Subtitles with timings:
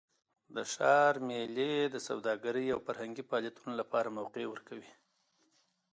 [0.55, 4.89] د ښار میلې د سوداګرۍ او فرهنګي فعالیتونو لپاره موقع ورکوي.